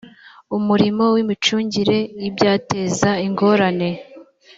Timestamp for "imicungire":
1.23-1.97